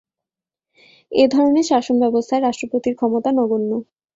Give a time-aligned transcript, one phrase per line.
[1.11, 3.71] এধরনের শাসন ব্যবস্থায় রাষ্ট্রপতির ক্ষমতা নগণ্য।